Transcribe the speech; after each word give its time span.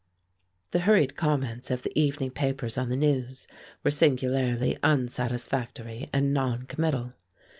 The 0.71 0.79
hurried 0.79 1.15
comments 1.15 1.69
of 1.69 1.83
the 1.83 1.91
evening 1.95 2.31
papers 2.31 2.75
on 2.75 2.89
the 2.89 2.95
news 2.95 3.45
were 3.83 3.91
singularly 3.91 4.75
unsatisfactory 4.81 6.09
and 6.11 6.33
non 6.33 6.63
committal. 6.63 7.13